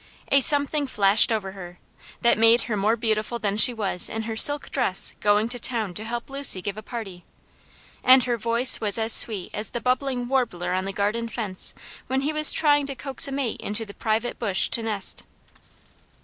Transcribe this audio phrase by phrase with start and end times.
[0.31, 1.77] A something flashed over her,
[2.21, 5.93] that made her more beautiful than she was in her silk dress going to town
[5.93, 7.23] to help Lucy give a party,
[8.03, 11.75] and her voice was sweet as the bubbling warbler on the garden fence
[12.07, 15.21] when he was trying to coax a mate into the privet bush to nest.